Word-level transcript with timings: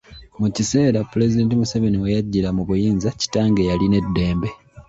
Mu 0.41 0.47
kiseera 0.55 1.07
Pulezidenti 1.11 1.59
Museveni 1.59 1.97
we 2.01 2.13
yajjira 2.15 2.49
mu 2.57 2.63
buyinza 2.67 3.07
kitange 3.19 3.61
yalina 3.69 3.95
eddembe 4.03 4.49